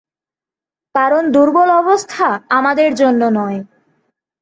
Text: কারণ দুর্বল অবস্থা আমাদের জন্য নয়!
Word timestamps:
কারণ 0.95 1.23
দুর্বল 1.31 1.69
অবস্থা 1.81 2.27
আমাদের 2.49 2.89
জন্য 2.95 3.21
নয়! 3.37 3.59